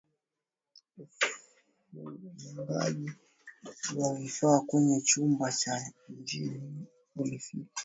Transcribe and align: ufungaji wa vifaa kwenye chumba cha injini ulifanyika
ufungaji 2.35 3.11
wa 3.95 4.15
vifaa 4.15 4.59
kwenye 4.59 5.01
chumba 5.01 5.51
cha 5.51 5.81
injini 6.09 6.85
ulifanyika 7.15 7.71